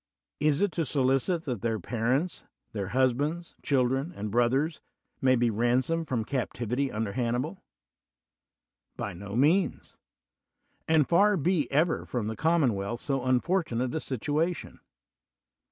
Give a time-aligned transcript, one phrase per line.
[0.39, 4.81] Is it to solicit that their parents, their hus bands, children, and brothers
[5.21, 7.61] may be ransomed from captivity under Hannibal?
[8.97, 9.97] By no means:
[10.87, 14.79] and far be ever from the com monwealth so unfortunate a situation.